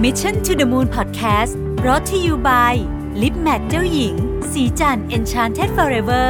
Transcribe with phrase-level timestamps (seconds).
[0.00, 1.52] Mission to the Moon Podcast
[1.86, 2.74] รอ t ธออยู่ by
[3.22, 4.14] ลิปแมทเจ้าหญิง
[4.52, 6.28] สีจัน Enchanted Forever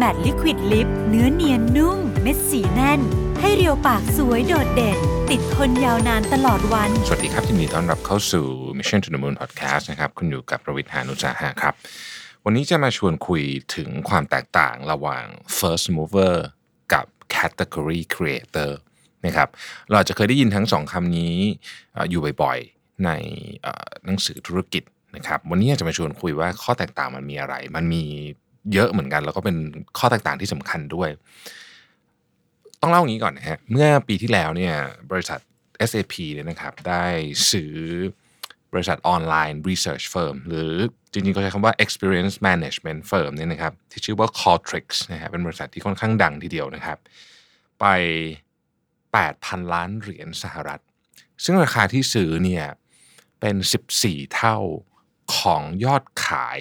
[0.00, 3.00] Matte Liquid Lip เนื้อเนียนนุ่ม เม็ดสีแน่น
[3.40, 4.98] ให้เรียวปากสวยโดดเด่น
[5.30, 8.46] ติดทนยาวนานตลอดวัน สวัสดีครับยินดีต้อนรับเข้าสู่
[8.78, 11.74] Mission to the Moon Podcast นะครับคุณอยู่กับประวิทยานุสาหะครับ
[12.44, 13.42] วันนี้จะมาชวนคุย
[13.74, 15.24] ถึงความแตกต่างระหว่าง
[15.58, 16.36] first mover
[16.92, 17.06] กับ
[17.36, 18.70] category creator
[19.26, 19.48] นะครับ
[19.92, 21.36] เราจะเคยได้ยินทั้งสองคำนี้
[21.92, 23.10] เอ่ออยู่บ่อยๆ ใน
[24.04, 24.82] หนังสือธุรกิจ
[25.16, 28.04] นะครับ วันนี้อยากจะมาชวนคุยว่าข้อแตกต่างมันมีอะไร มันมี
[28.72, 29.56] เยอะเหมือนกัน แล้วก็เป็น
[29.98, 31.10] ข้อแตกต่างที่สำคัญด้วย
[32.80, 34.74] ต้องเล่าอย่างนี้ก่อนนะฮะเมื่อปีที่แล้วเนี่ย
[35.10, 35.38] บริษัท
[35.88, 37.04] SAP เนี่ยนะครับ ได้
[37.50, 37.74] ซื้อ
[38.72, 40.72] บริษัทออนไลน์ Research Firm หรือ
[41.12, 46.98] จริงๆก็ใช้คำว่า Experience Management Firm เนี่ยนะครับที่ชื่อว่า Qualtrics นะฮะเป็นบริษัทที่ค่อนข้างดังทีเดียวนะครับ
[47.80, 47.86] ไป
[48.80, 50.80] 8,000 ล้านเหรียญสหรัฐ
[51.44, 52.64] ซึ่งราคาที่ซื้อเนี่ย
[53.40, 53.56] เป็น
[53.96, 54.56] 14 เท่า
[55.36, 56.58] ของยอดขาย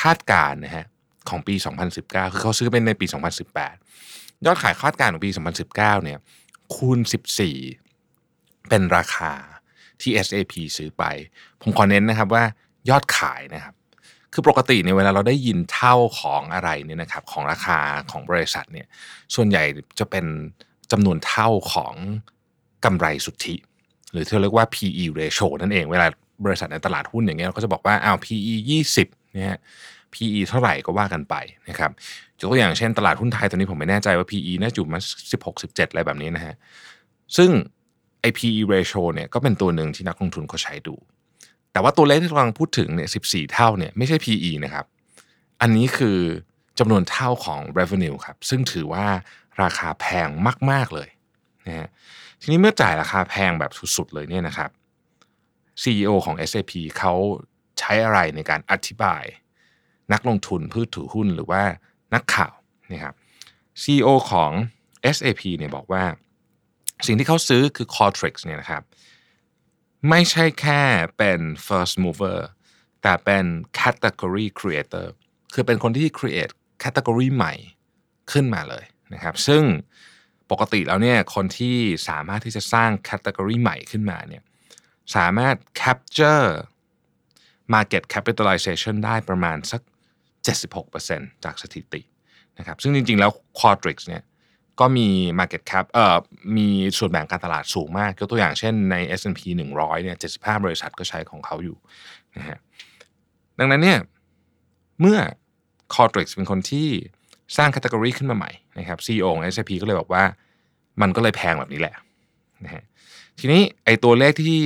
[0.00, 0.86] คาดการณ์นะฮะ
[1.28, 1.54] ของปี
[1.94, 3.06] 2019 คือเขาซื้อเป็นในปี
[3.70, 5.30] 2018 ยอดขายคาดการณ์ของปี
[5.66, 6.18] 2019 เนี่ย
[6.74, 6.98] คูณ
[7.84, 9.32] 14 เป็นราคา
[10.00, 11.04] ที่ SAP ซื้อไป
[11.62, 12.44] ผมขอเน้นนะครับว่า
[12.90, 13.74] ยอดขายนะครับ
[14.32, 17.78] คือปกติเนี่ยเวลาเราได้ยินเท่าของอะไรเนี่ยนะครับของราคา
[18.10, 18.86] ของบริษัทเนี่ย
[19.34, 19.64] ส่วนใหญ่
[19.98, 20.26] จะเป็น
[20.92, 21.94] จำนวนเท่าของ
[22.84, 23.56] กำไรสุทธิ
[24.14, 26.06] หรือที่เราเรียกว่า PE ratio นั่นเองเวลา
[26.44, 28.54] บริษัทในตลาดหุ้นอย่างเงี้ยเราก็จะบอกว่าอ้าว PE
[28.94, 29.58] 20เนี่ย
[30.14, 31.34] PE เท่าไหร่ก็ว่ากันไป
[31.68, 31.90] นะครับ
[32.40, 35.00] ยกตัวอย่างเช่นตลาดหุ้นไทยตอนนี้ผมไม่แน่ใจว่า PE น่าจะอยู่มา
[35.32, 36.54] 16 17 อะไรแบบนี้นะฮะ
[37.36, 37.50] ซึ่ง
[38.20, 40.94] ไอ PE ratio เนี่ยก็เป็นตัวหนึ่งที่นักลงทุนเขาใช้ดู
[41.72, 44.86] แต่ว่าตัวเลขที่กำลังพูดถึงเนี่ย14 เท่าเนี่ยไม่ใช่ PE นะครับ
[45.60, 46.18] อันนี้คือ
[46.78, 49.06] จำนวนเท่าของ revenue ครับซึ่งถือว่า
[49.62, 50.28] ราคาแพง
[50.70, 51.08] มาก ๆ เลย
[51.66, 51.88] นะฮะ
[52.40, 54.70] ทีนี้เมื่อจ่ายราคาแพงแบบสุดๆเลยเนี่ยนะครับ
[55.82, 57.14] CEO ของ SAP เขา
[57.78, 59.24] ใช้อะไรในการอธิบาย
[60.12, 61.62] นักลงทุนพืชถือหุ้นหรือว่า
[62.14, 62.54] นักข่าว
[62.92, 63.14] นะครับ
[63.82, 64.50] CEO ของ
[65.16, 66.04] SAP เนี่ยบอกว่า
[67.06, 68.82] สิ่งที่เขาซื้อคือ Qualtrics เนี่ยนะครับ
[70.10, 70.82] ไม่ใช่แค่
[71.18, 72.38] เป็น first mover
[73.02, 73.44] แต่เป็น
[73.80, 75.06] category creator
[75.54, 76.52] คือเป็นคนที่ create
[76.82, 77.54] category ใหม่
[78.32, 78.84] ขึ้นมาเลย
[79.14, 79.62] นะครับ ซึ่ง
[80.50, 81.76] ปกติแล้วเนี่ยคนที่
[82.08, 84.42] สามารถที่จะสร้าง category ใหม่ขึ้นมาเนี่ย
[85.16, 86.46] สามารถ capture
[87.74, 89.80] market capitalization ได้ประมาณสัก
[90.62, 92.00] 76%จากสถิติ
[92.58, 94.22] นะครับซึ่งจริง ๆ แล้ว Qualtrics เนี่ย
[94.80, 96.18] ก็มี market cap เอ่อ
[96.56, 96.68] มี
[96.98, 99.40] ส่วนแบ่งการตลาดสูงมากยกตัวอย่างเช่นใน S&P
[99.74, 101.76] 100เนี่ย75 บริษัทก็ใช้ของเขาอยู่
[102.36, 102.58] นะฮะ
[103.58, 103.98] ดังนั้นเนี่ย
[105.00, 105.18] เมื่อ
[105.94, 106.88] Qualtrics เป็นคนที่
[107.56, 110.24] สร้าง category ขึ้นมาใหม่ นะครับ CEO ของ S&P ก็เลยบอกว่า
[111.00, 111.94] มันก็เลยแพงแบบนี้แหละ
[112.64, 112.84] นะฮะ
[113.38, 114.62] ทีนี้ไอตัวเลขที่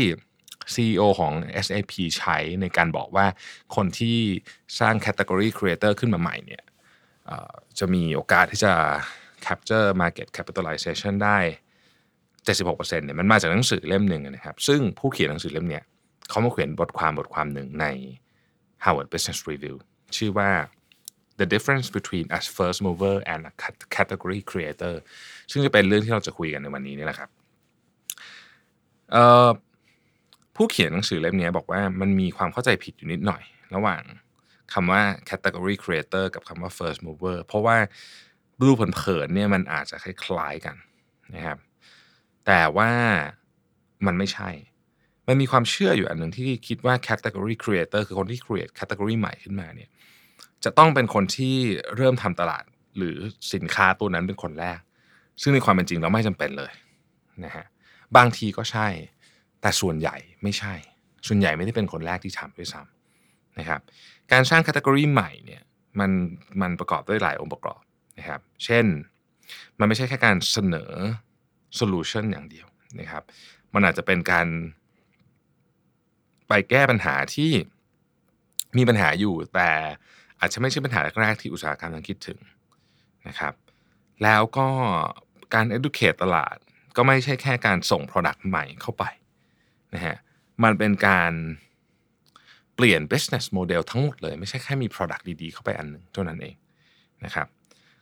[0.75, 1.33] CEO ของ
[1.65, 3.27] SAP ใช้ในการบอกว่า
[3.77, 4.19] คนที่
[4.81, 6.63] สร้าง category creator ขึ้นมาใหม่เนี่ย
[7.79, 8.73] จะมีโอกาสที่จะ
[9.47, 11.39] capture market capitalization ได้
[12.47, 15.85] 76%เนี่ยมันมาจากหนังสือเล่มหนึ่งนะครับ ซึ่งผู้เขียนหนังสือเล่มเนี้ย
[16.29, 17.87] เขามาเขียนบทความบทความหนึ่งใน
[18.85, 19.77] Harvard Business Review
[20.17, 20.51] ชื่อว่า
[21.41, 23.53] the difference between as first mover and a
[23.97, 24.95] category creator
[25.51, 27.31] ซึ่งจะเป็นเรื่องที่เราจะคุยกันในวันนี้นี่แหละครับ
[30.57, 33.43] ผู้เขียนหนังสือเล่มนี้บอกว่ามันมีความเข้าใจผิดอยู่นิดหน่อย
[33.75, 34.03] ระหว่าง
[34.73, 37.77] คำว่า category creator กับคำว่า first mover เพราะว่า
[38.61, 40.77] ดูเผินๆเนี่ยมันอาจจะคล้ายๆกัน
[41.35, 41.59] นะครับ
[42.47, 42.91] แต่ว่า
[44.07, 44.51] มันไม่ใช่
[45.29, 49.91] มันมีความเชื่ออยู่อันหนึ่งที่คิดว่า category creator คือคนที่ create category ใหม่ขึ้นมาเนี่ย
[50.65, 51.57] จะต้องเป็นคนที่
[51.97, 52.65] เริ่มทำตลาด
[52.97, 53.17] หรือ
[53.53, 54.81] สินค้าตัวนั้นเป็นคนแรก
[55.43, 56.73] ซึ่งในความเป็นจริงเราไม่จำเป็นเลย
[57.45, 57.67] นะฮะ
[58.17, 58.87] บางทีก็ใช่
[59.61, 60.75] แต่ส่วนใหญ่ไม่ใช่
[61.27, 63.81] ส่วนใหญ่ไม่ได้เป็นคนแรกที่ทำด้วยซ้ำนะครับ
[64.33, 65.63] การสร้าง category ใหม่เนี่ย
[66.01, 66.11] มัน
[66.61, 67.81] มันประกอบด้วยหลายองค์ประกอบ
[68.19, 68.87] นะครับเช่น
[69.79, 70.93] มันไม่ใช่แค่การเสนอ
[71.79, 72.67] solution อย่างเดียว
[73.01, 73.23] นะครับ
[73.75, 74.47] มันอาจจะเป็นการ
[76.49, 77.51] ไปแก้ปัญหาที่
[78.77, 79.71] มีปัญหาอยู่แต่
[80.41, 82.39] อาจจะไม่ใช่ปัญหาแรกๆที่อุตสาหกรรมต้องคิดถึง
[83.29, 83.55] นะครับ
[84.23, 84.69] แล้วก็
[85.55, 86.57] การ educate ตลาด
[86.97, 89.05] ก็ไม่ใช่แค่การส่ง product ใหม่เข้าไป
[89.95, 90.17] นะฮะ
[90.65, 91.33] มันเป็นการ
[92.75, 96.57] เปลี่ยน business model ทั้งหมดเลย ไม่ใช่แค่มี product ดีๆ เข้าไปอันหนึ่งเท่านั้นเอง
[97.25, 97.47] นะครับ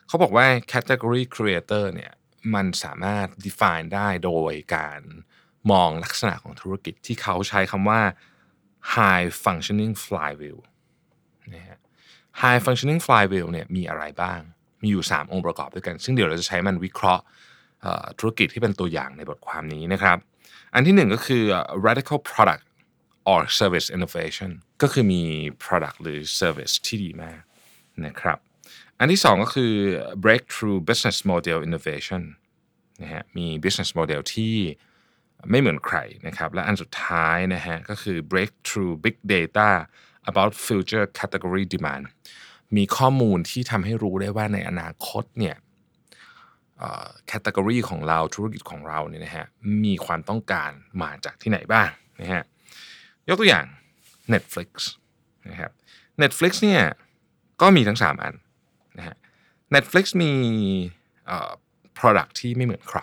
[0.07, 2.13] เขาบอกว่า category creator เนี่ย
[2.55, 5.01] มันสามารถ define ได้โดยการ
[5.71, 8.01] มองลักษณะของธุรกิจที่เขาใช้คำว่า
[8.95, 10.61] high functioning flywheel
[12.43, 14.41] high functioning flywheel เนี่ยมีอะไรบ้าง
[14.83, 17.23] มีอยู่ 3 องค์ประกอบด้วยกัน ซึ่งเดี๋ยวเราจะใช้มันวิเคราะห์
[18.19, 20.19] ธุรกิจที่เป็นตัวอย่างในบทความนี้นะครับ
[20.75, 21.43] อันที่หนึ่งก็คือ
[21.87, 22.65] radical product
[23.31, 24.51] or service innovation
[24.83, 25.23] ก็คือมี
[25.65, 27.41] product หรือ service ที่ดีมาก
[28.07, 28.39] นะครับ
[28.99, 29.73] อันที่สองก็คือ
[30.25, 32.23] breakthrough business model innovation
[33.03, 34.57] นะฮะมี business model ที่
[35.51, 39.71] ไม่เหมือนใครนะครับ และอันสุดท้ายนะฮะก็คือ breakthrough big data
[40.31, 42.05] about future category demand
[42.77, 45.57] มีข้อมูลที่ทำให้รู้ได้ว่าในอนาคตเนี่ย
[47.27, 49.47] แคตตากรีของเราธุรกิจของเราเนี่ยนะฮะ
[49.85, 50.71] มีความต้องการ
[51.03, 51.89] มาจากที่ไหนบ้าง
[52.21, 52.43] นะฮะ
[53.29, 53.67] ยกตัวอย่าง
[54.33, 54.71] Netflix
[55.51, 55.73] นะครับ
[56.23, 56.83] Netflix เนี่ย
[57.61, 58.35] ก็มีทั้ง 3 อัน
[58.99, 59.17] นะฮะ
[59.75, 60.33] Netflix มี
[61.99, 63.01] product ที่ไม่เหมือนใคร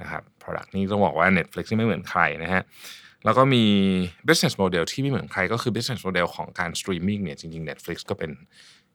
[0.00, 2.62] นะครับ product นี้ต้องบอกว่า Netflix ที่ไม่เหมือนใครนะฮะ
[3.24, 3.64] แล้วก็มี
[4.26, 8.30] business model ที่ไม่เหมือนใครก็คือ business model ของการ streaming เนี่ยจริงๆ Netflix ก็เป็น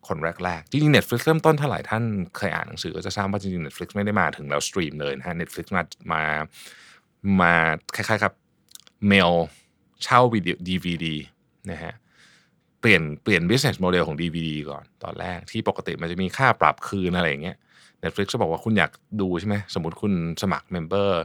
[0.08, 2.04] คนแรกๆ จริงๆ Netflix เริ่มต้นเท่าไหร่ท่าน
[2.38, 6.24] เคยอ่านหนังสือก็จะทราบว่าจริงๆ Netflix ไม่ได้มาถึงแล้วสตรีมเลยนะฮะ Netflix มามา
[7.42, 7.54] มา
[7.96, 8.34] คล้ายๆกับ
[9.08, 9.32] เมล
[10.04, 11.06] เช่าวิดีโอ DVD
[11.72, 11.94] นะฮะ
[12.82, 17.58] เปลี่ยนเปลี่ยน business model ของ DVD ก่อนตอนแรกที่ปกติมันจะมีค่าปรับคืนอะไรอย่างเงี้ย
[18.04, 18.92] Netflix ก็บอกว่าคุณอยาก
[19.22, 21.22] ดูใช่ไหมสมมติคุณสมัครเมมเบอร์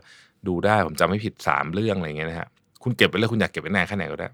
[0.48, 2.48] ดูได้ผมจำไม่ผิด 3 เรื่องอะไรเงี้ยนะฮะ
[2.82, 4.28] คุณเก็บไปเลยคุณอยากเก็บไว้นานแค่ไหนก็ได้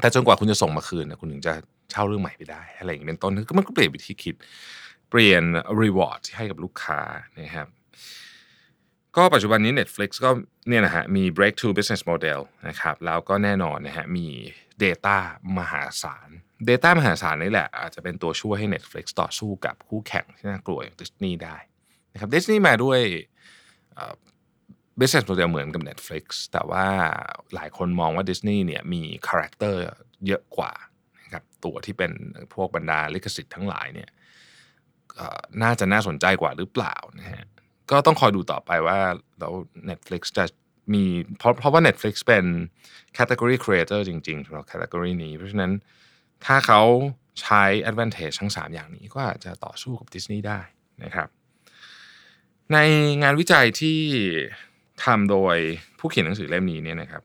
[0.00, 1.52] แต่จนกว่าคุณจะส่งมาคืนนะคุณถึงจะ
[1.90, 4.34] เช่าเรื่องใหม่ไปได้ อะไรอย่างนี้เป็นต้นก็มันก็เปลี่ยนวิธีคิด
[5.10, 5.42] เปลี่ยน
[5.82, 7.00] reward ที่ให้กับลูกค้า
[7.40, 7.68] นะครับ
[9.16, 10.30] ก็ปัจจุบันนี้ Netflix ก็
[10.68, 14.28] เนี่ยนะฮะมี breakthrough business model นะครับแล้วก็แน่นอนนะฮะมี
[14.84, 15.16] Data
[15.58, 16.28] มหาศาล
[16.68, 21.56] Data มหาศาลนี่แหละ อาจจะเป็นตัวช่วยให้ Netflix ต่อสู้กับคู่แข่งที่น่ากลัวอย่าง Disney ได้
[22.12, 23.00] นะครับ Disney มาด้วย
[25.00, 26.86] business model เหมือนกับ Netflix แต่ว่า
[27.54, 29.80] หลายคนมองว่า Disney เนี่ยมี character
[30.26, 30.72] เยอะกว่า
[31.22, 32.12] นะครับตัวที่เป็น
[32.54, 34.10] พวกบรรดาลิขสิทธิ์ทั้งหลายเนี่ย
[35.62, 37.44] น่าจะน่าสนใจกว่าหรือเปล่านะฮะ
[37.90, 38.98] ก็ต้องคอยดูต่อไปว่า
[39.38, 39.52] แล้ว
[39.90, 40.44] Netflix จะ
[40.94, 41.04] มี
[41.38, 42.44] เพราะเพราะว่า Netflix เป็น
[43.18, 45.72] category creator จริงๆสำหรับ category นี้ เพราะฉะนั้น
[46.44, 46.82] ถ้าเขา
[47.40, 50.60] ใช้ advantage ทั้ง 3 อย่างนี้ก็อาจจะต่อสู้กับ Disney ได้
[51.04, 51.28] นะครับ
[52.72, 52.78] ใน
[53.22, 53.98] งานวิจัยที่
[55.04, 55.56] ทำโดย
[55.98, 57.22] ผู้เขียนหนังสือเล่มนี้เนี่ยนะครับ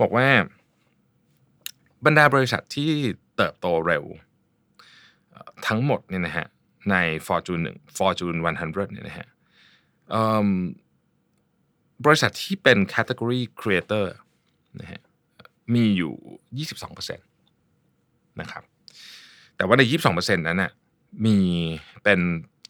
[0.00, 0.26] บอกว่า
[2.04, 2.90] บรรดาบริษัทที่
[3.36, 4.04] เติบโตเร็ว
[5.66, 6.46] ทั้งหมดเนี่ยนะฮะ
[6.90, 6.96] ใน
[7.26, 9.26] Fortune 1 Fortune 100เนี่ยนะฮะ
[12.04, 14.06] บริษัทที่เป็น category creator
[14.80, 15.00] นะฮะ
[15.74, 16.14] มีอยู่
[17.08, 18.62] 22%นะครับ
[19.56, 19.82] แต่ว่าใน
[20.14, 20.70] 22%นั้นน่ะ
[21.26, 21.36] มี
[22.04, 22.20] เป็น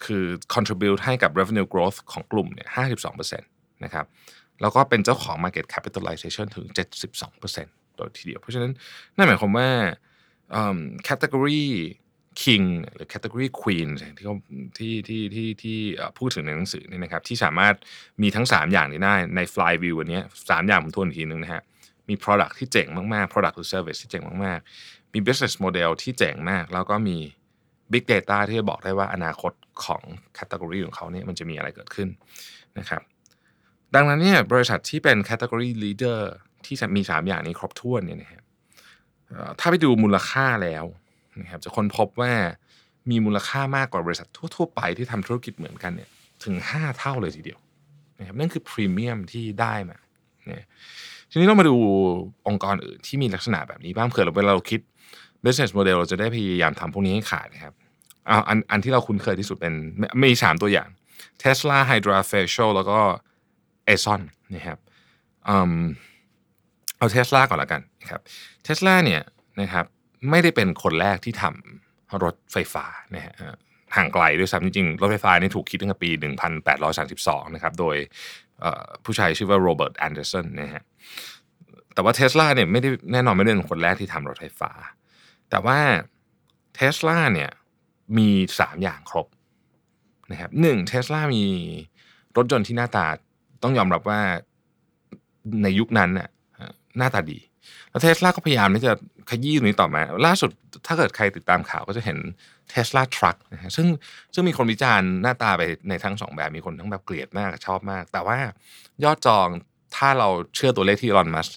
[0.04, 0.24] คือ
[0.54, 2.68] contribute ให้กับ revenue growth ของกลุ่มเนี่ย
[2.98, 3.42] 52%น
[3.84, 4.06] นะครับ
[4.60, 6.66] แล้วก็เป็นเจ้าของ market capitalization ถึง
[7.32, 8.72] 72%โดยทีเดียว เพราะฉะนั้น
[9.16, 9.68] นั่นหมายความว่า
[11.08, 11.64] category
[12.42, 14.36] king หรือ category queen ที่เขา
[14.78, 15.78] ที่ที่ที่ที่
[16.18, 17.74] พูดถึงในหนังสือนี่นะครับที่สามารถ
[18.22, 21.62] มีทั้ง 3 อย่างนี้ได้ใน flywheel วันนี้3อย่างผมทวนอีกทีนึงนะฮะ
[22.08, 27.16] มี product ที่เจ๋งมาก ๆ product หรือ service ที่เจ๋งมาก ๆ มี business model ที่เจ๋งมาก แล้วก็มี
[27.92, 29.52] big data ที่จะบอกได้ว่าอนาคต
[29.84, 30.02] ของ
[30.38, 32.08] category ของเขาเนี่ยมันจะมีอะไรเกิดขึ้น
[32.78, 33.02] นะครับ
[33.94, 36.18] ดังนั้นเนี่ยบริษัทที่เป็น category leader
[36.64, 38.42] ที่มี 3 อย่างนี้ครบถ้วนเนี่ยนะครับ
[39.60, 40.84] ถ้าไปดูมูลค่าแล้ว
[41.40, 42.32] นะครับจะค้นพบว่า
[43.10, 46.08] มีมูลค่ามากกว่าบริษัททั่ว ๆ ไปที่ทำธุรกิจเหมือนกันเนี่ย
[46.44, 47.58] ถึง 5 เท่าเลยทีเดียว
[48.18, 49.98] นะครับนั่นคือพรีเมียมที่ได้มา
[50.46, 50.64] เนี่ย
[51.30, 51.76] ทีนี้เรามาดู
[52.48, 54.80] องค์กรอื่นที่มีลักษณะแบบนี้บ้างเผื่อเราเวลาเราคิด
[55.44, 57.74] business model เราจะได้พยายามทำพวกนี้ให้ขาดนะครับ
[58.26, 59.74] เอาอันอันที่เราคุ้นเคยที่สุดเป็น
[60.22, 60.88] มี 3 ตัวอย่าง
[61.42, 62.98] Tesla Hydra Facial แล้วก็
[63.88, 64.22] เอซอน
[64.54, 64.78] นะครับ
[65.46, 68.20] เอาเทสลาก่อนละกันนะครับ
[68.64, 69.22] เทสลาเนี่ย
[69.60, 69.84] นะครับ
[70.30, 73.34] ไม่ได้เป็นคนแรกที่ทำรถไฟฟ้านะฮะ
[73.96, 76.10] ห่างไกลด้วยซ้ำจริงๆ รถไฟฟ้านี่ถูกคิดตั้งแต่ปี
[76.82, 77.96] 1832 นะครับ โดย
[79.04, 80.82] ผู้ชายชื่อว่าโรเบิร์ตแอนเดอร์สันนะฮะ
[81.94, 84.70] แต่ว่าเทสลาเนี่ยไม่ได้แน่นอนไม่ได้เป็นคนแรกที่ทำรถไฟฟ้า
[85.50, 85.78] แต่ว่า
[86.74, 87.50] เทสลาเนี่ย
[88.18, 88.28] มี
[88.58, 89.26] 3 อย่างครบ
[90.30, 91.44] นะครับหนึ่งเทสลามี
[92.36, 93.06] รถยนต์ที่หน้าตา
[93.62, 94.20] ต้องยอมรับว่า
[95.62, 96.28] ในยุคนั้นน่ะ
[96.98, 97.38] หน้าตาดี
[97.90, 98.92] แล้วเทสลาก็พยายามที่จะ
[99.30, 100.50] ขยี้ตรงนี้ต่อมา ล่าสุด
[100.86, 102.18] ถ้าเกิดใครติดตามข่าวก็จะเห็น
[102.70, 103.86] เทสลาทรัคนะฮะซึ่ง
[104.34, 108.38] ซึ่งมีคนวิจารณ์หน้าตาไปในทั้งสองแบบมีคนทั้งแบบเกลียดมากชอบมาก แต่ว่า
[109.04, 109.48] ยอดจอง
[109.96, 111.48] ถ้าเราเชื่อตัวเลขที่รอนมัส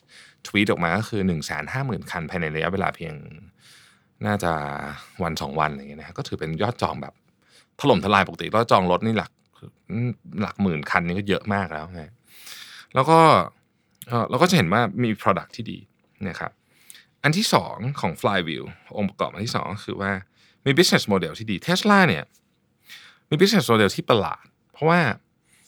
[0.47, 3.13] ทวีตออกมาก็คือ1นึ่งแสนห้าหมื่นคันภายในระยะเวลาเพียง
[4.25, 4.51] น่าจะ
[5.23, 7.13] วันสองวันอะไรเงี้ยนะก็ถือเป็นยอดจองแบบ
[7.79, 9.31] ถล่มทลายปกติยอดจองรถนี่หลัก
[10.41, 12.13] หลักหมื่นคันนี่ก็เยอะมากแล้วนะ
[12.95, 13.19] แล้วก็
[14.29, 15.79] เราก็จะเห็นว่ามี product ที่ดี
[16.29, 16.51] นะครับ
[17.23, 18.65] อันที่สองของ flywheel
[18.97, 20.11] องค์ประกอบอันที่สองก็คือว่า
[20.65, 22.23] มี business model ที่ดี Tesla เนี่ย
[23.29, 24.99] มี business model ที่ประหลาด เพราะว่า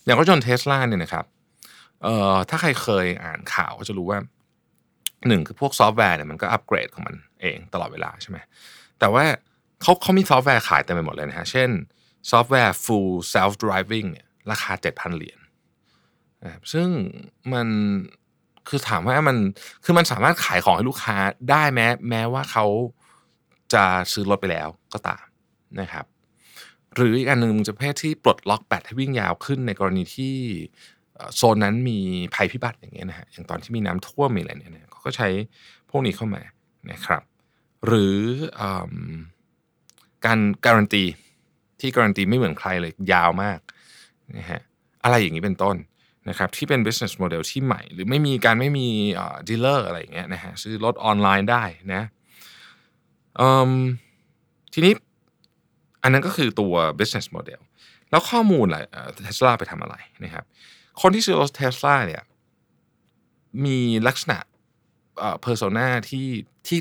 [0.05, 1.25] อย่างรถยนต์ Tesla เนี่ยนะครับ
[2.03, 4.19] เอ่อถ้าใครเคยอ่านข่าวก็จะรู้ว่า
[5.27, 8.37] หนึ่งคือพวกซอฟต์แวร์เนี่ยมันก็อัปเกรดของมันเองตลอดเวลาใช่ไหม
[8.99, 9.25] แต่ว่า
[9.81, 11.69] เขาเขามีซอฟต์แวร์ขายเต็มไปหมดเลยนะฮะเช่น
[12.31, 15.39] ซอฟต์แวร์ full self driving เนี่ยราคา 7,000 เหรียญ
[16.43, 16.87] นะครับซึ่ง
[17.53, 17.67] มัน
[18.67, 19.37] คือถามว่ามัน
[19.83, 21.17] คือมันสามารถขายของให้ลูกค้า
[21.49, 22.65] ได้แม้แม้ว่าเขา
[23.73, 25.23] จะซื้อรถไปแล้วก็ตาม
[25.81, 26.05] นะครับ
[26.95, 30.35] หรืออีกอันหนึ่งจะประเภทที่ปลดล็อกแบตให้วิ่งยาวขึ้นในกรณีที่
[31.35, 31.99] โซนนั้นมี
[32.35, 35.29] ภัยพิบัติอย่างเงี้ยนะฮะอย่างตอนที่มีน้ำท่วมมีอะไรเนี่ยเขาก็ใช้
[35.89, 36.41] พวกนี้เข้ามา
[36.91, 37.23] นะครับ
[37.87, 38.17] หรือ
[38.59, 38.61] อ
[40.25, 41.03] การการันตี
[41.83, 43.59] ที่การันตีไม่เหมือนใครเลยยาวมาก
[44.37, 44.61] นะฮะ
[45.03, 45.75] อะไรอย่างนี้เป็นต้น
[46.29, 48.87] นะครับที่เป็น business model ที่ใหม่ หรือไม่มีการไม่มี
[49.49, 51.63] ดีลเลอร์อะไรอย่างเงี้ยนะฮะซื้อรถออนไลน์ได้
[51.93, 52.03] นะ
[54.73, 54.93] ทีนี้
[56.03, 57.59] อันนั้นก็คือตัว business model
[58.09, 58.79] แล้วข้อมูลอะไร
[59.23, 60.45] เทสลาไปทำอะไรนะครับ
[61.01, 62.23] คนที่ซื้อรถเทสลาเนี่ย
[63.65, 64.37] มีลักษณะ
[65.19, 66.27] เอ่อ persona ที่
[66.67, 66.79] ที่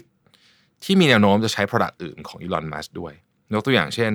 [0.85, 3.12] ที่มีแนวโน้มจะใช้ product อื่นของ Elon Musk ด้วย
[3.52, 4.12] ยกตัวอย่างเช่น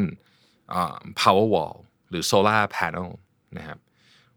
[1.22, 1.76] power wall
[2.10, 3.10] หรือ solar panel
[3.58, 3.80] นะครับ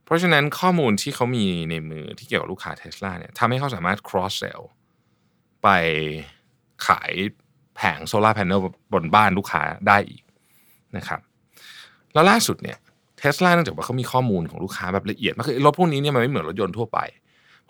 [0.05, 4.63] เพราะฉะนั้นข้อมูลที่เขามีในมือที่เกี่ยวกับลูกค้าเทสลาเนี่ยทำให้เขาสามารถ cross sell
[5.63, 5.69] ไป
[6.87, 7.13] ขาย
[7.77, 8.47] แผงโซลาร์แผง
[8.93, 10.23] บนบ้านลูกค้าได้อีก
[10.97, 11.21] นะครับ
[12.15, 12.79] แล้วล่าสุดเนี่ย
[13.19, 16.99] เทสลาเนื่องจากว่าเขามีข้อมูลของลูกค้าแบบละเอียดมากคือรถพวกนี้เนี่ยมันไม่เหมือนรถยนต์ทั่วไป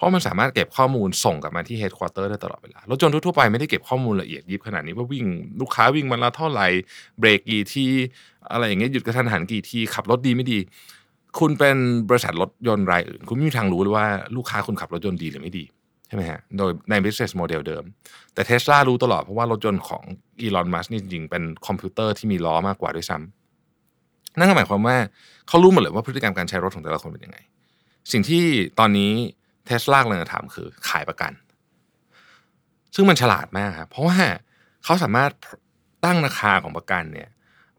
[0.00, 5.26] เพราะมันสามารถเก็บข้อมูลส่งกลับมาที่ headquarter ได้ตลอดเวลารถยนต์ทั่วไปไม่ได้เก็บข้อมูลละเอียดยิบขนาดนี้ว่าวิ่ง
[5.60, 6.66] ลูกค้าวิ่งวันละเท่าไหร่
[7.18, 7.90] เบรกกี่ที
[8.52, 10.58] อะไรอย่างเงี้ยหยุดกระทันหันกี่ทีขับรถดีไม่ดี
[11.38, 11.76] คุณเป็น
[12.08, 15.64] บริษัทรถยนต์รายอื่น คุณไม่มีทางรู้เลยว่าลูกค้าคุณขับรถยนต์ดีหรือไม่ดี
[16.08, 17.84] ใช่ไหมฮะโดยใน business model เดิม
[18.34, 20.02] แต่เทสลารู้ตลอดเพราะว่ารถยนต์ของ
[20.40, 24.96] อีลอนมัสนี่จริงๆ เป็นคอมพิวเตอร์ที่มีล้อมากกว่าด้วยซ้ำนั่นก็หมายความว่า
[25.48, 27.38] เขารู้หมดเลยว่าพฤติกรรมการใช้รถของแต่ละคนเป็นยังไง
[28.12, 28.44] สิ่งที่
[28.78, 29.12] ตอนนี้
[29.70, 31.32] เทสลาเลยทำคือขายประกัน
[32.94, 34.18] ซึ่งมันฉลาดมากครับเพราะว่า
[34.84, 35.30] เขาสามารถ
[36.04, 37.28] ตั้งราคาของประกันเนี่ย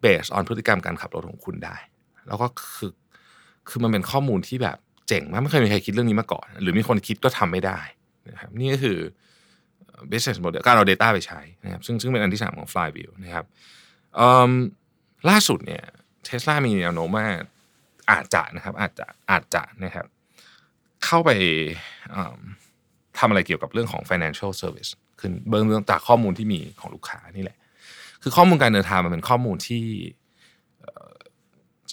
[0.01, 1.75] base on พฤติกรรมการขับรถของคุณได้
[2.27, 2.91] แล้วก็คือ
[3.69, 7.79] คือมันเป็นข้อมูลที่แบบเจ๋งมากไม่เคยมีใครคิดเรื่องนี้มาก่อน หรือมีคนคิดก็ทำไม่ได้
[8.29, 8.97] นะครับนี่ก็คือ
[10.11, 13.45] business model การเอา Data ไปใช้นะครับซึ่งซึ่งเป็นอันที่สามของ Flywheel นะครับ
[15.29, 15.83] ล่าสุดเนี่ย
[16.25, 17.27] เทสลามีแนวโน้มว่า
[18.11, 20.05] อาจจะนะครับอาจจะอาจจะนะครับ
[21.13, 21.33] เข้าไป
[23.19, 27.57] ทำอะไรเกี่ยวกับเรื่องของ financial service ขึ้นเบื้องจากข้อมูลที่มีของลูกค้านี่แหละ
[28.21, 29.85] คือข้อมูลการเดินทางมันเป็นข้อมูลที่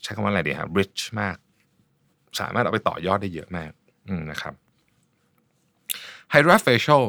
[0.03, 1.37] ใช้คำว่าอะไรดีครับ rich มาก
[2.41, 3.71] สามารถเอาไปต่อยอดได้เยอะมาก
[4.31, 4.55] นะครับ
[6.33, 7.05] Hydra Facial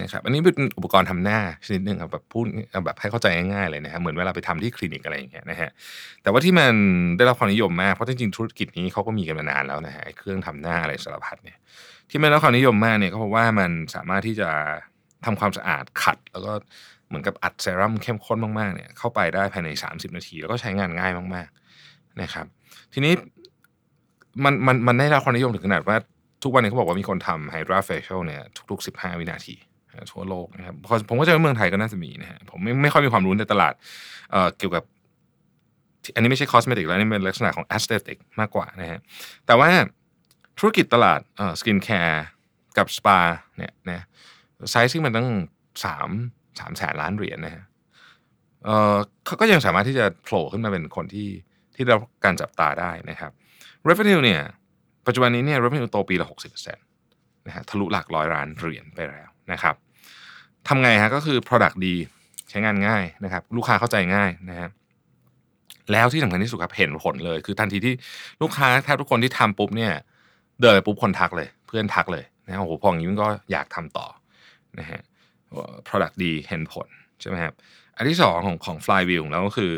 [0.00, 2.44] นะครับอันนี้เป็นอุปกรณ์ทำหน้าชนิดหนึ่งครับแบบพูด
[2.86, 5.70] แบบให้เข้าใจง่ายๆเลยนะฮะเหมือนเวลาไปทำที่คลินิกอะไรอย่างเงี้ยนะฮะ
[6.22, 6.72] แต่ว่าที่มัน
[7.16, 11.58] ได้รับความนิยมมากเพราะจริงๆธุรกิจนี้เขาก็มีกันมานานแล้วนะฮะเครื่องทำหน้าอะไรสารพัดเนี่ย
[12.10, 14.50] ที่มันได้รับความนิยมมากเนี่ยก็เพราะว่ามันสามารถที่จะ
[15.24, 16.52] ทำความสะอาดขัด แล้วก็
[17.08, 22.46] เหมือนกับอัดเซรั่มเข้มข้นมากๆเนี่ยเข้าไปได้ภายใน 30 นาที แล้วก็ใช้งานง่ายมากๆนะครับ
[22.92, 23.12] ทีนี้
[24.44, 25.96] มันมันมันได้รับความนิยมถึงขนาดว่า
[26.42, 29.54] ทุกวันนี้เขาบอกว่ามีคนทำ HydraFacial เนี่ยทุกๆ 15 วินาที
[30.12, 30.74] ทั่วโลกนะครับ
[31.08, 33.74] ผมก็จะว่าเมืองไทยก็น่าจะมีนะฮะผมไม่ไม่ค่อยมีความรู้ในตลาด
[34.58, 34.84] เกี่ยวกับ
[36.14, 38.98] อันนี้ไม่ใช่ cosmetic แล้วนี่เป็นลักษณะของ aesthetic มากกว่านะฮะ
[39.46, 39.68] แต่ว่า
[40.58, 41.20] ธุรกิจตลาด
[41.60, 42.24] skincare
[42.78, 43.18] กับสปา
[43.58, 44.04] เนี่ยนะ
[44.70, 45.28] ไซส์ที่มันตั้ง
[45.84, 46.08] สาม
[46.58, 47.64] สามแสนล้านเหรียญนะฮะ
[48.64, 51.28] เออเขาก็ยังสามารถที่จะโผล่ขึ้นมาเป็นคนที่
[51.74, 53.32] ที่ได้รับการจับตาได้นะครับ
[53.88, 54.40] revenue เนี่ย
[55.06, 56.84] ปัจจุบันนี้เนี่ย revenue โตปีละหกสิบเปอร์เซ็นต์
[57.46, 59.74] นะฮะทะลุหลักร้อยล้านเหรียญไปแล้วนะครับ
[60.68, 61.94] ทำไงฮะก็คือ Product ดี
[62.48, 64.68] ใช้งานง่ายนะครับ ลูกค้าเข้าใจง่ายนะฮะ
[65.92, 67.94] แล้วที่สำคัญที่สุดครับเห็นผลเลย คือทันทีที่
[68.42, 69.92] ลูกค้าแทบทุกคนที่ทำปุ๊บเนี่ย
[70.60, 74.06] เดินไปปุ๊บคนทักเลย เพื่อนทักเลยนะโอ้โหพออย่างนี้มันก็อยากทำต่อ
[74.78, 75.00] นะฮะ
[75.88, 76.88] product ดีเห็นผล
[77.20, 77.54] ใช่ไหมครับ
[77.96, 79.72] อันที่สองของของ flywheel แล้วก็คือ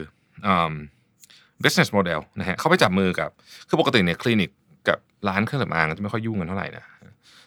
[1.62, 3.30] business model นะฮะเขาไปจับมือกับ
[3.68, 4.50] คือปกติเนี่ยคลินิก
[4.88, 6.84] กับร้านเครื่องสำอางจะไม่ค่อยยุ่งกันเท่าไหร่นะ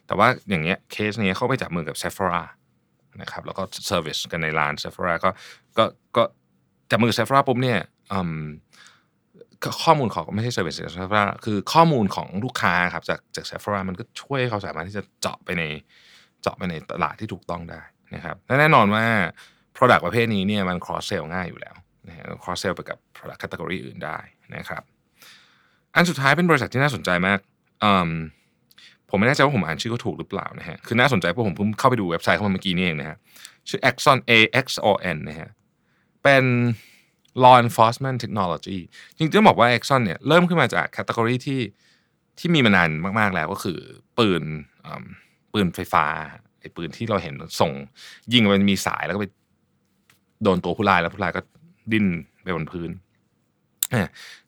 [0.08, 2.44] แต่ว่าอย่างเงี้ยเคสเนี้ยเขาไปจับมือกับ Sephora
[3.22, 5.30] นะครับแล้วก็ service กันในร้าน Sephora ก็
[5.78, 5.86] ก็
[6.18, 6.24] ก็
[6.92, 7.80] จับมือ Sephora ปุ๊บเนี่ย
[9.84, 15.64] ข้อมูลของไม่ใช่ service Sephora คือข้อมูลของลูกค้าครับจากจาก Sephora มันก็ช่วยเขาสามารถที่จะเจาะไปใน
[16.42, 17.82] เจาะไปในตลาดที่ถูกต้องได้
[18.16, 19.06] นะครับและแน่นอนว่า
[19.76, 21.76] Product ประเภทนี้เนี่ยมัน cross sell ง่ายอยู่แล้ว
[22.08, 24.18] นะฮะ cross sell ไปกับ product category อื่นได้
[24.56, 24.84] นะครับ
[25.96, 27.40] อันสุดท้ายเป็นบริษัทที่น่าสนใจมาก
[29.16, 33.18] ผมไม่แน่ใจว่าผมอ่านชื่อเขาถูกหรือเปล่านะฮะคือน่าสนใจเพราะผมเพิ่งเข้าไปดูเว็บไซต์เขาเมื่อกี้นี่เองนะฮะ
[33.68, 35.50] ชื่อ Axon A X O N นะฮะ
[36.24, 36.46] เป็น
[37.44, 38.80] law enforcement technology
[39.18, 41.62] จริงๆต้องบอกว่า Axon เนี่ยเริ่มขึ้นมาจากแคตตากรีที่
[42.40, 42.90] ที่มีมานาน
[43.20, 43.80] มาก ๆ แล้วก็คือ
[44.18, 44.44] ปืน
[45.54, 46.06] ปืนไฟฟ้า
[46.60, 47.72] ไอ้ปืนที่เราเห็นส่ง
[48.34, 49.28] ยิงมันมีสายแล้วก็ไป
[50.44, 51.42] โดนตัวผู้ร้ายแล้วผู้ร้ายก็
[51.92, 52.06] ดิ้น
[52.44, 52.90] ไปบนพื้น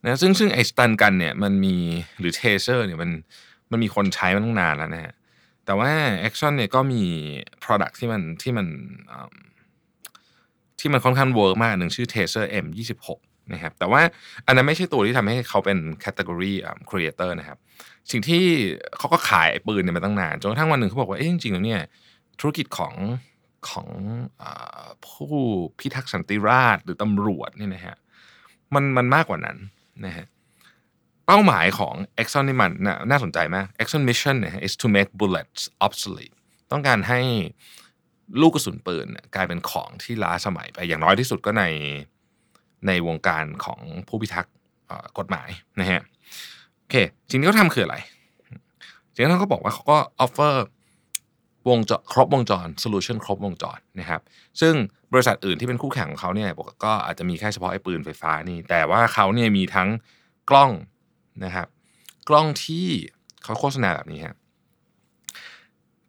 [0.04, 1.76] นะซึ่งซึ่งไอ้ stun gun เนี่ยมันมี
[2.18, 3.10] หรือ Taser เนี่ยมัน
[3.70, 5.14] มันมีคนใช้มาตั้งนานแล้วนะฮะ
[5.66, 5.90] แต่ว่า
[6.28, 7.02] Axon เนี่ยก็มี
[7.64, 8.66] Product ที่มันที่มัน
[10.80, 13.06] ที่มันค่อนข้าง work มากหนึ่งชื่อ Taser M26
[13.52, 14.02] นะครับแต่ว่า
[14.46, 17.58] อันนั้นไม่ใช่ตัวที่ทำให้เขาเป็น category creator นะครับ
[18.10, 18.42] สิ่งที่
[18.98, 21.82] เขาก็ขายปืนเนี่ยมาตั้งนานจนกระทั่งวันหนึ่งเขาบอกว่าเอ๊ะจริงๆแล้วเนี่ย
[22.40, 22.94] ธุรกิจของ
[23.70, 23.88] ของ
[25.06, 25.32] ผู้
[25.78, 27.96] พิทักษ์สันติราษฎร์หรือตำรวจเนี่ยนะฮะ
[28.74, 29.56] มันมันมากกว่านั้น
[30.06, 30.26] นะฮะ
[31.26, 32.70] เป้าหมายของ Exxon นี่มัน
[33.10, 36.34] น่าสนใจมาก Axon mission is to make bullets obsolete
[36.72, 37.20] ต้องการให้
[38.40, 41.64] ลูกกระสุนปืนกลายเป็นของที่ล้าสมัยไปอย่างน้อยที่สุดก็ใน
[42.86, 44.54] ในวงการของผู้พิทักษ์
[45.18, 45.48] กฎหมาย
[45.80, 46.00] นะฮะ
[46.78, 46.94] โอเค
[47.30, 47.96] สิ่งที่เขาทำคืออะไร
[49.12, 50.66] สิ่งที่เขาบอกว่าเขาก็ offer
[51.68, 54.20] วงจรครบวงจร solution ครบวงจรนะครับ
[54.60, 54.74] ซึ่ง
[55.12, 56.50] บริษัทอื่นที่เป็นคู่แข่งของเขาเนี่ย
[56.84, 59.88] ก็อาจจะมีแค่เฉพาะไอ้ปืนไฟฟ้านี่ แต่ว่าเขาเนี่ยมีทั้ง
[60.50, 60.70] กล้อง
[61.44, 61.66] นะครับ
[62.28, 62.86] กล้องที่
[63.44, 64.36] เขาโฆษณาแบบนี้ฮะ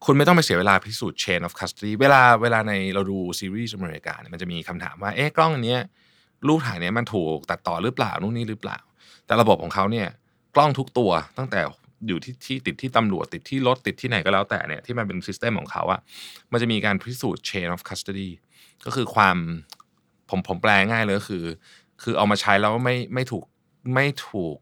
[0.05, 5.77] คุณไม่ต้องไปเสียเวลาพิสูจน์ chain of custody เวลาเวลาในเราดูซีรีส์อเมริกาเนี่ยมันจะมีคำถามว่าเอ๊ะกล้องอันนี้
[6.47, 8.79] รูปถ่ายเนี้ยมันถูกตัดต่อหรือเปล่านู่นนี่หรือเปล่า
[9.25, 10.07] แต่ระบบของเขาเนี่ย
[10.55, 11.61] กล้องทุกตัวตั้งแต่
[12.07, 15.99] อยู่ที่ที่ติดที่ตำรวจติดที่รถติดที่ไหนก็แล้วแต่เนี่ยที่มันเป็นซิสเต็มของเขาอะ
[16.51, 18.29] มันจะมีการพิสูจน์ chain of custody
[18.85, 19.37] ก็คือความ
[20.29, 21.45] ผมผมแปลง่ายเลยก็คือ
[22.01, 23.43] คือเอามาใช้แล้วไม่ไม่ถูก
[23.93, 24.55] ไม่ถูก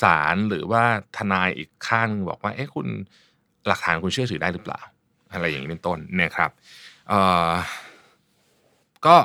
[0.00, 0.82] ศาลหรือว่า
[1.16, 2.86] ทนายอีกข้างบอกว่าเอ๊ะคุณ
[3.66, 4.80] หลักฐานคุณเชื่อถือได้หรือเปล่า
[5.32, 6.50] อะไรอย่างนี้เป็นต้นเนี่ยครับ
[9.06, 9.16] ก็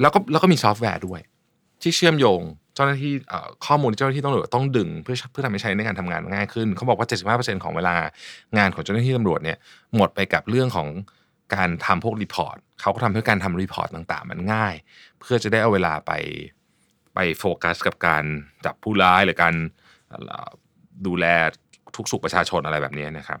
[0.00, 1.20] แล้วก็แล้วก็มีซอฟต์แวร์ด้วย
[1.82, 2.42] ที่เชื่อมโยง
[2.74, 3.12] เจ้าหน้าที่
[3.66, 7.94] ข้อมูลเจ้าหน้าที่ตำรวจต้องดึงเพื่อเพื่อทำให้ใช้ในการทำงานง่ายขึ้น เขาบอกว่า 75%ของเวลา
[8.58, 9.58] งานของเจ้าหน้าที่ตำรวจเนี่ย
[9.96, 10.88] หมดไปกับเรื่องของ
[11.54, 14.74] การทำพวก report เขาก็ทำเพื่อการทำ report ต่างๆ มันง่าย
[15.20, 16.12] เพื่อจะได้เอาเวลาไป
[17.14, 18.24] ไปโฟกัสกับการ
[18.64, 19.54] จับผู้ร้ายหรือการ
[21.06, 21.26] ดูแล
[21.96, 23.40] ทุกสุขประชาชนอะไรแบบนี้นะครับ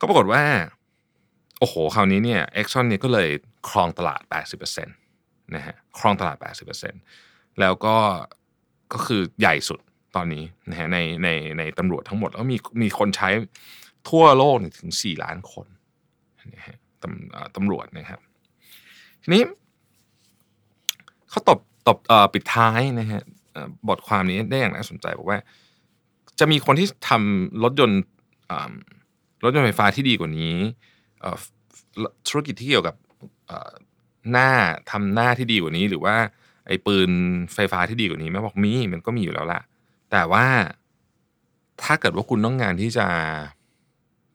[0.00, 0.42] ก็ปรากฏว่า
[1.58, 3.28] โอ้โห คราวนี้เนี่ยเอ็กซอนเนี่ยก็เลย
[3.68, 4.22] ครองตลาด
[4.68, 6.36] 80%นะฮะครองตลาด
[6.98, 7.96] 80%แล้วก็
[8.92, 9.80] ก็คือใหญ่สุด
[10.16, 13.28] ตอนนี้นะฮะในในในตำรวจทั้งหมดแล้วมีมีคนใช้
[14.08, 15.66] ทั่วโลกถึง 4 ล้านคน
[16.54, 18.20] นะฮะตำตำรวจนะครับ
[19.22, 19.42] ทีนี้
[21.30, 21.98] เขาตบ ตบ
[22.32, 23.22] ปิดท้ายนะฮะ
[23.88, 25.38] บทความนี้ได้อย่างน่าสนใจบอกว่า
[26.38, 28.00] จะมีคนที่ทำรถยนต์
[29.44, 30.54] รถยนต์ไฟฟ้าที่ดีกว่านี้
[32.28, 32.94] ธุรกิจที่เกี่ยวกับ
[34.30, 34.50] หน้า
[34.90, 36.16] ทำหน้าที่ดีกว่านี้ หรือว่า
[36.66, 37.10] ไอ้ปืน
[37.54, 39.60] ไฟฟ้าที่ดีกว่านี้แม่บอกมีมันก็มีอยู่แล้วล่ะ
[40.10, 40.46] แต่ว่า
[41.82, 43.06] ถ้าเกิดว่าคุณต้องงานที่จะ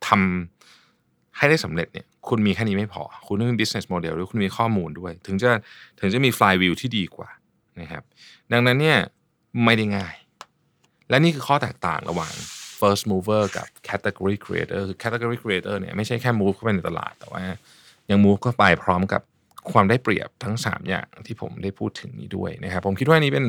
[0.08, 5.52] ทำให้ได้สำเร็จเนี่ย คุณมีแค่นี้ไม่พอ คุณต้องมี business model ด้วยคุณมีข้อมูลด้วย ถึงจะ
[6.00, 7.30] ถึงจะมี flywheel ที่ดีกว่า
[7.82, 8.04] นะครับ
[8.52, 9.00] ดังนั้นเนี่ย
[9.64, 10.16] ไม่ได้ง่าย
[11.10, 12.34] และนี่คือข้อแตกต่างระหว่าง
[12.80, 17.44] first mover กับ category creator คือ category creator เนี่ยไม่ใช่แค่ move เข้าไปในตลาด แต่ว่า
[18.10, 19.22] ยัง move เข้าไปพร้อมกับ
[19.72, 23.46] ความได้เปรียบทั้ง 3 อย่างที่ผมได้พูดถึงนี้ด้วยนะครับ ผมคิดว่านี้เป็น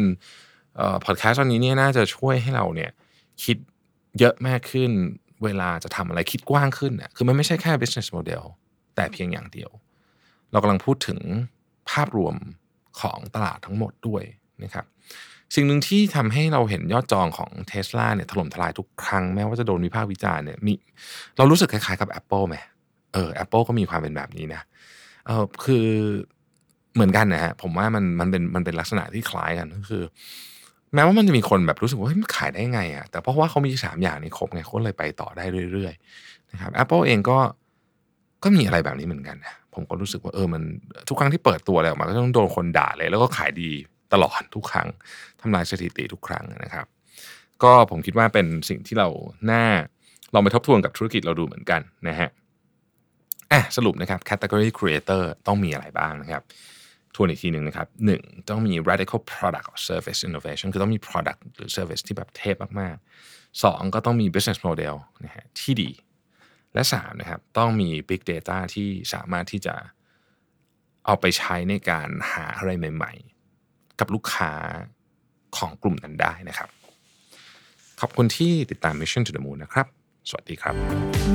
[1.05, 2.91] พอดแคสต์ตอนนี้เนี่ยน่าจะช่วยให้เราเนี่ย
[3.45, 3.57] คิด
[4.19, 4.91] เยอะมากขึ้น
[5.45, 8.45] เวลาจะทำอะไรคิดกว้างขึ้นเนี่ยคือมันไม่ใช่แค่ business model
[8.95, 9.71] แต่เพียงอย่างเดียว
[10.53, 11.21] เรากำลังพูดถึง
[11.91, 12.35] ภาพรวม
[13.01, 14.23] ของตลาดทั้งหมดด้วย
[14.65, 14.87] นะครับ
[15.55, 20.75] สิ่งหนึ่งที่ทำให้เราเห็นยอดจองของเทสลาเนี่ยถล่มทลายทุกครั้งแม้ว่าจะโดนวิพากษ์วิจารณ์เนี่ยมี
[21.37, 22.57] เรารู้สึกคล้ายๆกับ Apple ไหม
[23.15, 24.63] เออ Apple ก็มีความเป็นแบบนี้นะ
[25.27, 25.87] เออคือ
[26.95, 30.03] เหมือนกันนะฮะผมว่ามันมันเป็นมันเป็นลักษณะที่คล้ายกันก็คือ
[30.95, 37.39] แม้ว่ามันจะมีคนแบบรู้สึกว่าเฮ้ยมันขายได้ไงอะแต่เพราะว่าเขามีสามอย่างนี้ครบไงเขาเลยไปต่อได้เรื่อยๆนะครับ Apple เองก็
[38.43, 40.63] ก็มีอะไรแบบนี้เหมือนกันนะผมก็รู้สึกว่าเออมัน
[41.09, 43.71] ทุกครั้งที่เปิดตัวอะไรออกมาก็ต้องโดนคนด่าเลย แล้วก็ขายดี
[44.13, 44.89] ตลอดทุกครั้ง
[45.41, 46.87] ทำลายสถิติทุกครั้งนะครับ
[47.63, 49.09] ก็ผมคิดว่าเป็นสิ่งที่เรา
[49.47, 49.65] หน้า
[50.35, 52.29] ลองไปทบทวนกับธุรกิจเราดูเหมือนกันนะฮะ
[53.53, 56.43] อะสรุปนะครับ category creator ต้องมีอะไรบ้างนะครับ
[57.15, 65.91] ทวนอีกทีหนึ่งนะครับหนึ่งต้องมี radical product or service innovation คือต้องมี product หรือ service ที่แบบเทพมากๆสองก็ต้องมี business model นะฮะที่ดี
[66.79, 69.75] และสามนะครับต้องมี big data ที่สามารถที่จะ
[71.07, 73.13] เอาไปใช้ในการหาอะไรใหม่
[73.53, 74.53] ๆ กับลูกค้า
[75.57, 76.69] ของกลุ่มนั้นได้นะครับ
[78.01, 79.87] ขอบคุณที่ติดตาม Mission to the Moon นะครับ
[80.29, 80.75] สวัสดีครับ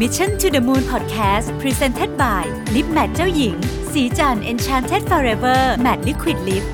[0.02, 2.44] Mission to the Moon Podcast Presented by
[2.76, 3.56] Lip Matte เจ้าหญิง
[3.92, 6.66] สีจัน Enchanted Forever Matte Liquid Lip